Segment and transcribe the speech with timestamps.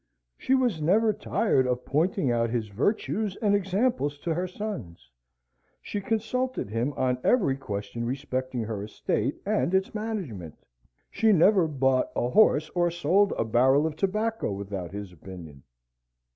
[0.35, 5.11] She was never tired of pointing out his virtues and examples to her sons.
[5.79, 10.55] She consulted him on every question respecting her estate and its management.
[11.11, 15.61] She never bought a horse or sold a barrel of tobacco without his opinion.